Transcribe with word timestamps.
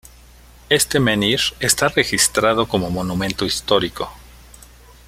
Este 0.69 0.99
menhir 0.99 1.39
está 1.59 1.87
registrado 1.89 2.67
como 2.67 2.89
Monumento 2.89 3.45
Histórico. 3.45 4.11